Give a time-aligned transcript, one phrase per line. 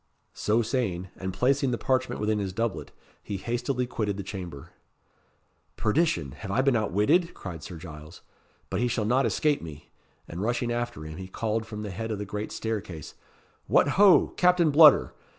[0.33, 2.89] So saying, and placing the parchment within his doublet,
[3.21, 4.71] he hastily quitted the chamber.
[5.77, 6.31] "Perdition!
[6.31, 8.21] have I been outwitted?" cried Sir Giles.
[8.71, 9.91] "But he shall not escape me."
[10.27, 13.13] And rushing after him, he called from the head of the great staircase
[13.67, 14.29] "What, ho!
[14.37, 15.11] Captain Bludder!